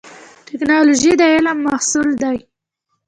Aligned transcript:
ټکنالوژي 0.47 1.11
د 1.19 1.21
علم 1.33 1.57
محصول 1.67 2.09
دی 2.21 2.37